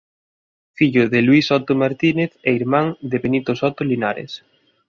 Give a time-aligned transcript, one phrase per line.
[0.77, 4.31] Fillo de Luis Soto Martínez e irmán de Benito Soto Linares.